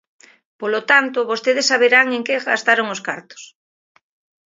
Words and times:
Polo 0.59 0.81
tanto, 0.91 1.27
vostedes 1.31 1.69
saberán 1.71 2.07
en 2.15 2.21
que 2.27 2.41
gastaron 2.49 2.87
os 2.95 3.03
cartos. 3.07 3.41